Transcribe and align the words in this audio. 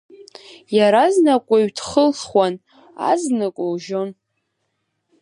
Иаразнак 0.77 1.45
уаҩ 1.51 1.67
дхылхуан, 1.77 2.53
азнык 3.09 3.55
улжьон. 3.65 4.09